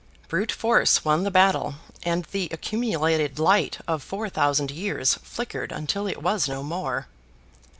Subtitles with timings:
[0.29, 6.07] Brute force won the battle and the accumulated light of four thousand years flickered until
[6.07, 7.05] it was no more.